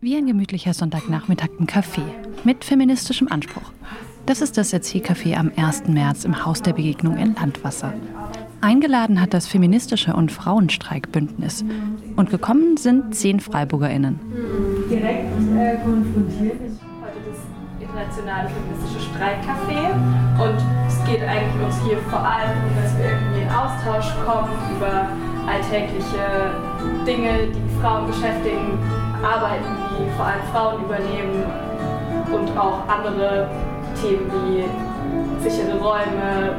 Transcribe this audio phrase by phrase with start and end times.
[0.00, 2.02] Wie ein gemütlicher Sonntagnachmittag im Café
[2.44, 3.72] mit feministischem Anspruch.
[4.26, 5.88] Das ist das Erzählcafé am 1.
[5.88, 7.92] März im Haus der Begegnung in Landwasser.
[8.60, 11.64] Eingeladen hat das feministische und Frauenstreikbündnis.
[12.16, 14.18] Und gekommen sind zehn FreiburgerInnen.
[14.90, 17.40] Direkt äh, konfrontiert ist heute das
[17.78, 19.92] internationale feministische Streikcafé.
[20.42, 20.56] Und
[20.88, 25.08] es geht eigentlich uns hier vor allem um, dass wir irgendwie in Austausch kommen über
[25.46, 26.52] alltägliche
[27.06, 28.78] Dinge, die Frauen beschäftigen,
[29.22, 29.64] Arbeiten,
[29.98, 31.44] die vor allem Frauen übernehmen
[32.32, 33.48] und auch andere
[34.00, 34.64] Themen wie
[35.42, 36.56] sichere Räume,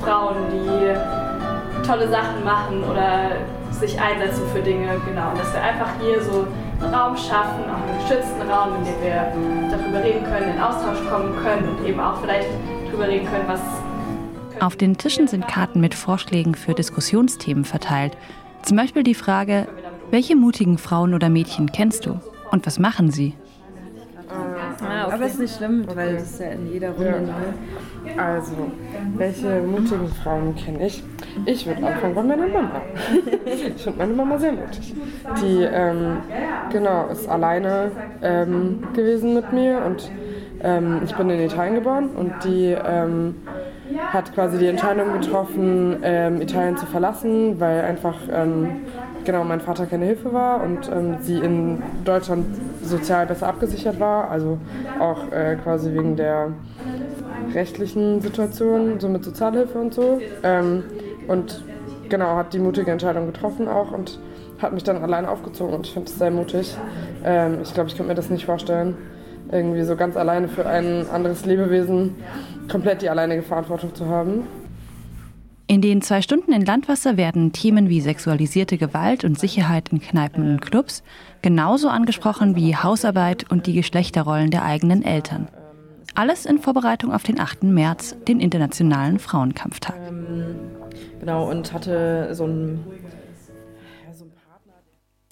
[0.00, 3.32] Frauen, die tolle Sachen machen oder
[3.70, 5.30] sich einsetzen für Dinge, genau.
[5.30, 6.46] Und dass wir einfach hier so
[6.80, 9.32] einen Raum schaffen, auch einen geschützten Raum, in dem wir
[9.70, 12.48] darüber reden können, in Austausch kommen können und eben auch vielleicht
[12.86, 13.60] darüber reden können, was.
[14.64, 18.16] Auf den Tischen sind Karten mit Vorschlägen für Diskussionsthemen verteilt.
[18.62, 19.68] Zum Beispiel die Frage,
[20.10, 22.18] welche mutigen Frauen oder Mädchen kennst du
[22.50, 23.34] und was machen sie?
[24.26, 25.12] Ah, okay.
[25.12, 27.34] Aber ist nicht schlimm, weil das ist ja in jeder Runde.
[28.06, 28.34] Ja.
[28.36, 28.52] Also,
[29.16, 31.02] welche mutigen Frauen kenne ich?
[31.44, 32.80] Ich würde anfangen bei meiner Mama.
[33.44, 34.94] ich finde meine Mama sehr mutig.
[35.42, 36.22] Die, ähm,
[36.72, 37.90] genau, ist alleine
[38.22, 40.10] ähm, gewesen mit mir und
[40.62, 43.34] ähm, ich bin in Italien geboren und die ähm,
[44.12, 48.68] hat quasi die Entscheidung getroffen, ähm, Italien zu verlassen, weil einfach ähm,
[49.24, 52.46] genau mein Vater keine Hilfe war und ähm, sie in Deutschland
[52.82, 54.58] sozial besser abgesichert war, also
[55.00, 56.52] auch äh, quasi wegen der
[57.52, 60.20] rechtlichen Situation, so mit Sozialhilfe und so.
[60.42, 60.84] Ähm,
[61.26, 61.64] und
[62.08, 64.18] genau, hat die mutige Entscheidung getroffen auch und
[64.60, 66.76] hat mich dann allein aufgezogen und ich finde es sehr mutig.
[67.24, 68.96] Ähm, ich glaube, ich könnte mir das nicht vorstellen,
[69.50, 72.16] irgendwie so ganz alleine für ein anderes Lebewesen
[72.68, 74.44] komplett die alleinige Verantwortung zu haben.
[75.66, 80.50] In den zwei Stunden in Landwasser werden Themen wie sexualisierte Gewalt und Sicherheit in Kneipen
[80.50, 81.02] und Clubs
[81.40, 85.48] genauso angesprochen wie Hausarbeit und die Geschlechterrollen der eigenen Eltern.
[86.14, 87.64] Alles in Vorbereitung auf den 8.
[87.64, 89.96] März, den Internationalen Frauenkampftag.
[90.06, 90.56] Ähm,
[91.18, 92.84] genau, und hatte so ein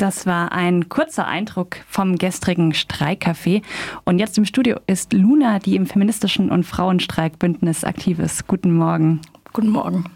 [0.02, 3.62] das war ein kurzer Eindruck vom gestrigen Streikcafé.
[4.04, 8.48] Und jetzt im Studio ist Luna, die im feministischen und Frauenstreikbündnis aktiv ist.
[8.48, 9.20] Guten Morgen.
[9.52, 10.06] Guten Morgen.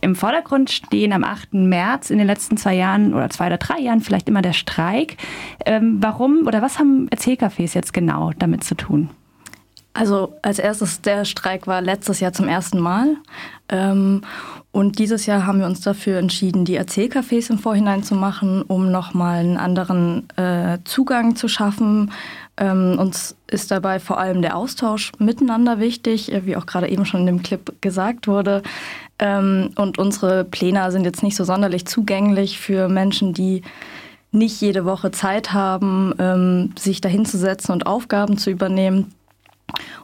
[0.00, 1.52] Im Vordergrund stehen am 8.
[1.52, 5.18] März in den letzten zwei Jahren oder zwei oder drei Jahren vielleicht immer der Streik.
[5.66, 9.10] Ähm, warum oder was haben Erzählcafés jetzt genau damit zu tun?
[9.94, 13.16] Also als erstes, der Streik war letztes Jahr zum ersten Mal.
[13.68, 14.22] Ähm,
[14.70, 18.92] und dieses Jahr haben wir uns dafür entschieden, die Erzählcafés im Vorhinein zu machen, um
[18.92, 22.12] nochmal einen anderen äh, Zugang zu schaffen.
[22.56, 27.06] Ähm, uns ist dabei vor allem der Austausch miteinander wichtig, äh, wie auch gerade eben
[27.06, 28.62] schon in dem Clip gesagt wurde.
[29.18, 33.62] Ähm, und unsere Pläne sind jetzt nicht so sonderlich zugänglich für Menschen, die
[34.30, 39.14] nicht jede Woche Zeit haben, ähm, sich dahinzusetzen und Aufgaben zu übernehmen.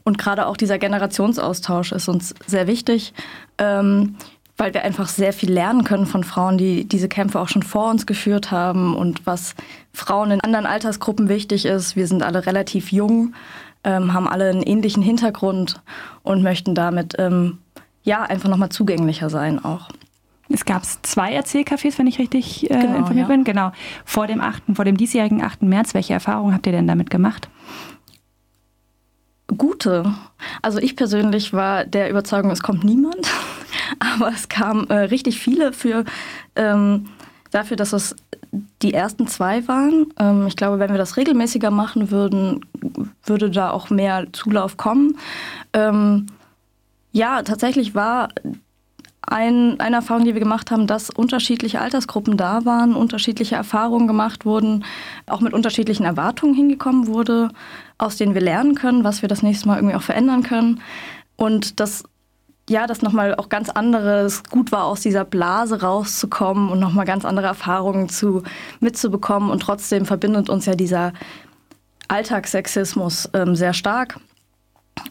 [0.03, 3.15] Und gerade auch dieser Generationsaustausch ist uns sehr wichtig,
[3.59, 4.17] ähm,
[4.57, 7.91] weil wir einfach sehr viel lernen können von Frauen, die diese Kämpfe auch schon vor
[7.91, 9.55] uns geführt haben und was
[9.93, 11.97] Frauen in anderen Altersgruppen wichtig ist.
[11.97, 13.35] Wir sind alle relativ jung,
[13.83, 15.83] ähm, haben alle einen ähnlichen Hintergrund
[16.23, 17.59] und möchten damit ähm,
[18.05, 19.89] ja einfach nochmal zugänglicher sein auch.
[20.51, 23.35] Es gab zwei Erzählcafés, wenn ich richtig äh, genau, informiert ja.
[23.35, 23.45] bin.
[23.45, 23.73] Genau.
[24.05, 25.63] Vor dem 8., vor dem diesjährigen 8.
[25.63, 25.95] März.
[25.95, 27.49] Welche Erfahrungen habt ihr denn damit gemacht?
[29.47, 30.15] Gute.
[30.63, 33.27] Also ich persönlich war der Überzeugung, es kommt niemand,
[33.99, 36.05] aber es kamen äh, richtig viele für
[36.57, 37.07] ähm,
[37.51, 38.17] dafür, dass es
[38.83, 40.07] die ersten zwei waren.
[40.19, 42.65] Ähm, ich glaube, wenn wir das regelmäßiger machen würden,
[43.25, 45.19] würde da auch mehr Zulauf kommen.
[45.73, 46.27] Ähm,
[47.13, 48.29] ja, tatsächlich war
[49.27, 54.45] ein, eine Erfahrung, die wir gemacht haben, dass unterschiedliche Altersgruppen da waren, unterschiedliche Erfahrungen gemacht
[54.45, 54.85] wurden,
[55.27, 57.51] auch mit unterschiedlichen Erwartungen hingekommen wurde,
[57.99, 60.81] aus denen wir lernen können, was wir das nächste Mal irgendwie auch verändern können.
[61.37, 62.05] Und das
[62.69, 67.27] ja, dass nochmal auch ganz anderes gut war, aus dieser Blase rauszukommen und nochmal ganz
[67.27, 68.43] andere Erfahrungen zu,
[68.81, 69.51] mitzubekommen.
[69.51, 71.13] Und trotzdem verbindet uns ja dieser
[72.09, 74.19] Alltagssexismus ähm, sehr stark.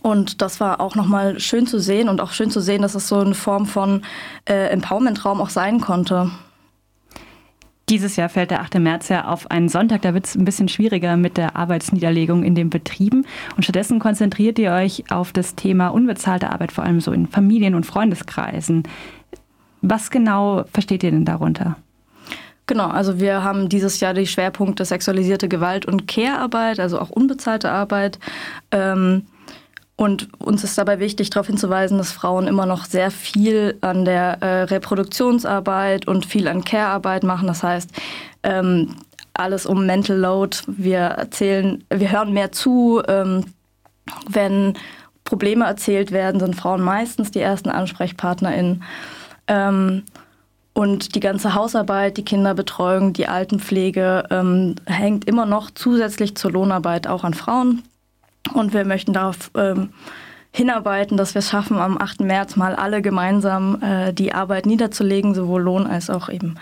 [0.04, 3.08] Und das war auch nochmal schön zu sehen und auch schön zu sehen, dass es
[3.08, 4.02] so eine Form von
[4.44, 6.30] äh, Empowerment-Raum auch sein konnte.
[7.88, 8.80] Dieses Jahr fällt der 8.
[8.80, 10.02] März ja auf einen Sonntag.
[10.02, 13.26] Da wird es ein bisschen schwieriger mit der Arbeitsniederlegung in den Betrieben.
[13.56, 17.76] Und stattdessen konzentriert ihr euch auf das Thema unbezahlte Arbeit, vor allem so in Familien-
[17.76, 18.84] und Freundeskreisen.
[19.82, 21.78] Was genau versteht ihr denn darunter?
[22.66, 27.70] Genau, also wir haben dieses Jahr die Schwerpunkte sexualisierte Gewalt und Care-Arbeit, also auch unbezahlte
[27.70, 28.20] Arbeit.
[28.72, 29.28] Ähm,
[29.96, 34.42] Und uns ist dabei wichtig, darauf hinzuweisen, dass Frauen immer noch sehr viel an der
[34.42, 37.48] äh, Reproduktionsarbeit und viel an Care-Arbeit machen.
[37.48, 37.92] Das heißt,
[38.42, 38.96] ähm,
[39.34, 40.58] alles um Mental Load.
[40.68, 43.02] Wir erzählen, wir hören mehr zu.
[43.08, 43.46] Ähm,
[44.28, 44.74] wenn
[45.24, 48.84] Probleme erzählt werden, sind Frauen meistens die ersten AnsprechpartnerInnen.
[49.48, 50.04] Ähm,
[50.74, 57.06] und die ganze Hausarbeit, die Kinderbetreuung, die Altenpflege ähm, hängt immer noch zusätzlich zur Lohnarbeit
[57.06, 57.84] auch an Frauen.
[58.52, 59.90] Und wir möchten darauf ähm,
[60.52, 62.22] hinarbeiten, dass wir es schaffen, am 8.
[62.22, 66.56] März mal alle gemeinsam äh, die Arbeit niederzulegen, sowohl Lohn als auch eben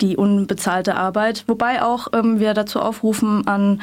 [0.00, 1.44] die unbezahlte Arbeit.
[1.46, 3.80] Wobei auch ähm, wir dazu aufrufen, an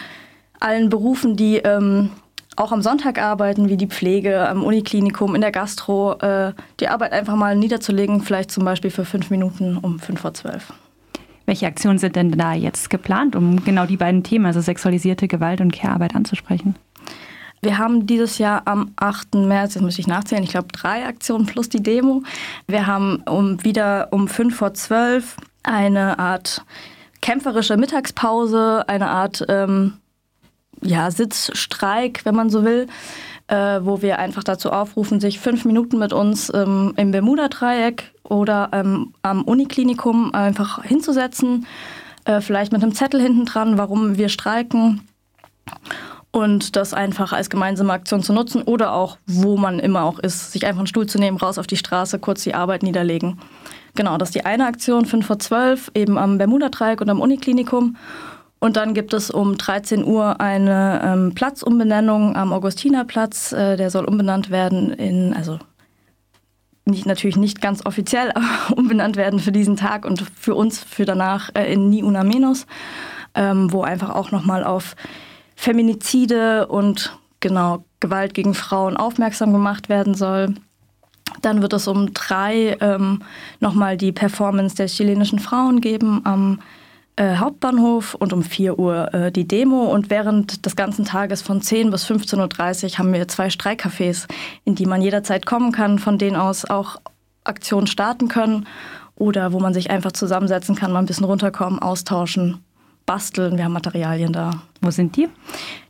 [0.59, 2.11] allen Berufen, die ähm,
[2.55, 7.13] auch am Sonntag arbeiten, wie die Pflege, am Uniklinikum, in der Gastro, äh, die Arbeit
[7.13, 10.73] einfach mal niederzulegen, vielleicht zum Beispiel für fünf Minuten um fünf vor zwölf.
[11.45, 15.61] Welche Aktionen sind denn da jetzt geplant, um genau die beiden Themen, also sexualisierte Gewalt
[15.61, 16.75] und Care-Arbeit anzusprechen?
[17.63, 19.35] Wir haben dieses Jahr am 8.
[19.35, 22.23] März, jetzt muss ich nachzählen, ich glaube drei Aktionen plus die Demo.
[22.67, 26.65] Wir haben um wieder um 5 vor 12 eine Art
[27.21, 29.93] kämpferische Mittagspause, eine Art ähm,
[30.81, 32.87] ja, Sitzstreik, wenn man so will,
[33.45, 38.69] äh, wo wir einfach dazu aufrufen, sich fünf Minuten mit uns ähm, im Bermuda-Dreieck oder
[38.71, 41.67] ähm, am Uniklinikum einfach hinzusetzen,
[42.25, 45.07] äh, vielleicht mit einem Zettel hinten dran, warum wir streiken
[46.31, 50.51] und das einfach als gemeinsame Aktion zu nutzen oder auch, wo man immer auch ist,
[50.53, 53.39] sich einfach einen Stuhl zu nehmen, raus auf die Straße, kurz die Arbeit niederlegen.
[53.95, 57.97] Genau, das ist die eine Aktion, 5 vor 12, eben am Bermuda-Dreieck und am Uniklinikum.
[58.59, 63.51] Und dann gibt es um 13 Uhr eine ähm, Platzumbenennung am Augustinerplatz.
[63.51, 65.59] Äh, der soll umbenannt werden in, also
[66.85, 71.05] nicht, natürlich nicht ganz offiziell, aber umbenannt werden für diesen Tag und für uns für
[71.05, 72.67] danach äh, in Ni Una Menos,
[73.33, 74.95] ähm, wo einfach auch nochmal auf
[75.61, 80.55] Feminizide und genau Gewalt gegen Frauen aufmerksam gemacht werden soll.
[81.43, 83.21] Dann wird es um drei ähm,
[83.59, 86.61] nochmal die Performance der chilenischen Frauen geben am
[87.15, 89.83] äh, Hauptbahnhof und um 4 Uhr äh, die Demo.
[89.83, 94.27] Und während des ganzen Tages von 10 bis 15.30 Uhr haben wir zwei Streikcafés,
[94.65, 96.97] in die man jederzeit kommen kann, von denen aus auch
[97.43, 98.65] Aktionen starten können
[99.15, 102.63] oder wo man sich einfach zusammensetzen kann, mal ein bisschen runterkommen, austauschen,
[103.11, 103.57] basteln.
[103.57, 104.51] Wir haben Materialien da.
[104.79, 105.27] Wo sind die?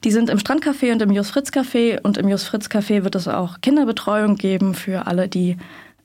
[0.04, 2.02] Die sind im Strandcafé und im Jos Fritz Café.
[2.02, 5.58] Und im Jos Fritz Café wird es auch Kinderbetreuung geben für alle, die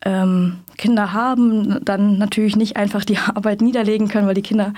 [0.05, 4.75] ähm, Kinder haben, dann natürlich nicht einfach die Arbeit niederlegen können, weil die Kinder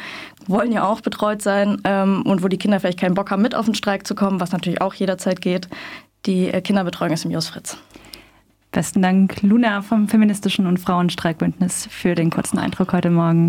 [0.47, 3.57] wollen ja auch betreut sein ähm, und wo die Kinder vielleicht keinen Bock haben, mit
[3.57, 5.69] auf den Streik zu kommen, was natürlich auch jederzeit geht.
[6.25, 7.77] Die äh, Kinderbetreuung ist im Jos Fritz.
[8.71, 13.47] Besten Dank, Luna vom Feministischen und Frauenstreikbündnis, für den kurzen Eindruck heute Morgen.